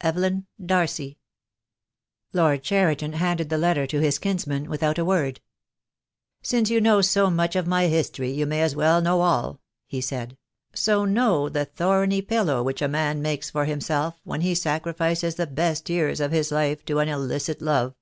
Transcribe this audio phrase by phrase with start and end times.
[0.00, 1.20] "Evelyn Darcy."
[2.32, 5.40] Lord Cheriton handed the letter to his kinsman without a word.
[6.42, 10.00] "Since you know so much of my history you may as well know all," he
[10.00, 10.36] said;
[10.74, 15.46] "so know the thorny pillow which a man makes for himself when he sacrifices the
[15.46, 17.94] best years of his life to an illicit love."